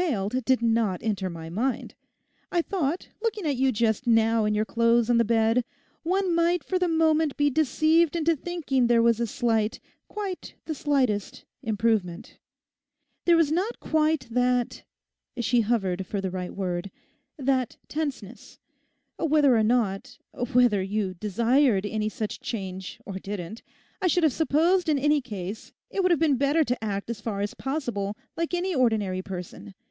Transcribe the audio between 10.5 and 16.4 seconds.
the slightest improvement. There was not quite that'—she hovered for the